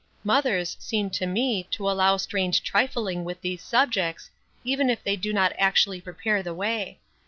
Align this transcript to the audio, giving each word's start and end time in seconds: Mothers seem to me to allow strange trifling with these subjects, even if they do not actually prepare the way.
Mothers 0.23 0.77
seem 0.79 1.11
to 1.11 1.27
me 1.27 1.61
to 1.69 1.87
allow 1.87 2.17
strange 2.17 2.63
trifling 2.63 3.23
with 3.23 3.39
these 3.41 3.61
subjects, 3.61 4.31
even 4.63 4.89
if 4.89 5.03
they 5.03 5.15
do 5.15 5.31
not 5.31 5.53
actually 5.59 6.01
prepare 6.01 6.41
the 6.41 6.55
way. 6.55 6.99